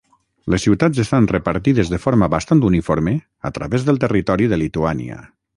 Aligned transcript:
Les 0.53 0.63
ciutats 0.67 1.01
estan 1.03 1.27
repartides 1.31 1.91
de 1.95 2.01
forma 2.07 2.31
bastant 2.37 2.65
uniforme 2.71 3.15
a 3.51 3.55
través 3.59 3.89
del 3.91 4.03
territori 4.07 4.53
de 4.55 4.61
Lituània. 4.67 5.25